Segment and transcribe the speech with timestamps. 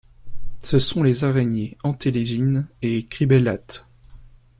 [0.63, 3.85] Ce sont des araignées entélégynes et cribellates.